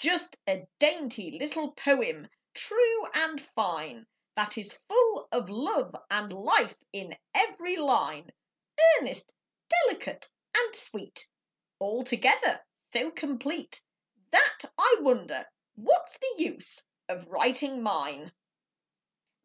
[0.00, 6.74] Just a dainty little poem, true and fine, That is full of love and life
[6.92, 8.32] in every line,
[8.98, 9.32] Earnest,
[9.68, 11.28] delicate, and sweet,
[11.80, 13.80] Altogether so complete
[14.32, 15.46] That I wonder
[15.76, 18.32] what's the use of writing mine.